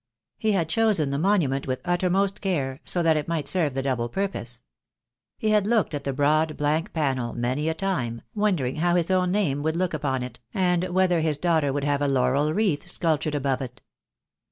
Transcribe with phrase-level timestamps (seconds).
[0.39, 4.09] He had chosen the monument with uttermost care, so that it might serve the double
[4.09, 4.61] purpose.
[5.37, 9.31] He had looked at the broad blank panel many a time, wondering how his own
[9.31, 13.35] name would look upon it, and whether his daughter would have a laurel wreath sculptured
[13.35, 13.83] above it.